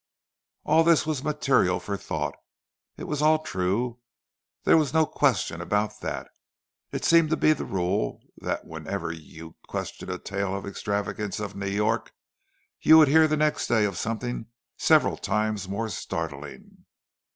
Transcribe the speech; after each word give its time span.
All 0.63 0.83
that 0.85 1.05
was 1.05 1.23
material 1.23 1.79
for 1.79 1.95
thought. 1.95 2.33
It 2.97 3.03
was 3.03 3.21
all 3.21 3.37
true—there 3.37 4.75
was 4.75 4.95
no 4.95 5.05
question 5.05 5.61
about 5.61 5.99
that. 6.01 6.27
It 6.91 7.05
seemed 7.05 7.29
to 7.29 7.37
be 7.37 7.53
the 7.53 7.65
rule 7.65 8.19
that 8.37 8.65
whenever 8.65 9.11
you 9.13 9.57
questioned 9.67 10.09
a 10.09 10.17
tale 10.17 10.55
of 10.55 10.63
the 10.63 10.69
extravagances 10.71 11.39
of 11.39 11.55
New 11.55 11.69
York, 11.69 12.13
you 12.81 12.97
would 12.97 13.09
hear 13.09 13.27
the 13.27 13.37
next 13.37 13.67
day 13.67 13.85
of 13.85 13.95
something 13.95 14.47
several 14.75 15.17
times 15.17 15.69
more 15.69 15.87
startling. 15.87 16.85